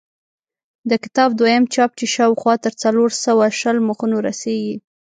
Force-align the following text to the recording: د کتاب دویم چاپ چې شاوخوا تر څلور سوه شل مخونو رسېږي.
د 0.89 0.91
کتاب 1.03 1.29
دویم 1.39 1.63
چاپ 1.73 1.91
چې 1.99 2.05
شاوخوا 2.15 2.53
تر 2.65 2.73
څلور 2.83 3.09
سوه 3.25 3.45
شل 3.59 3.77
مخونو 3.87 4.17
رسېږي. 4.27 4.75